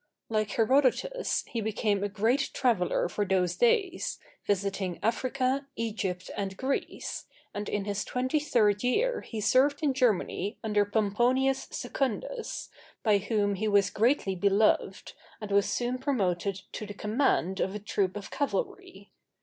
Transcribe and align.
Like 0.29 0.49
Herodotus 0.53 1.43
he 1.47 1.61
became 1.61 2.03
a 2.03 2.09
great 2.09 2.49
traveller 2.55 3.07
for 3.07 3.23
those 3.23 3.55
days, 3.55 4.17
visiting 4.47 4.97
Africa, 5.03 5.67
Egypt 5.75 6.31
and 6.35 6.57
Greece, 6.57 7.27
and 7.53 7.69
in 7.69 7.85
his 7.85 8.03
twenty 8.03 8.39
third 8.39 8.81
year 8.81 9.21
he 9.21 9.39
served 9.39 9.83
in 9.83 9.93
Germany 9.93 10.57
under 10.63 10.85
Pomponius 10.85 11.67
Secundus, 11.69 12.69
by 13.03 13.19
whom 13.19 13.53
he 13.53 13.67
was 13.67 13.91
greatly 13.91 14.33
beloved, 14.35 15.13
and 15.39 15.51
was 15.51 15.69
soon 15.69 15.99
promoted 15.99 16.63
to 16.71 16.87
the 16.87 16.95
command 16.95 17.59
of 17.59 17.75
a 17.75 17.79
troop 17.79 18.17
of 18.17 18.31
cavalry. 18.31 19.11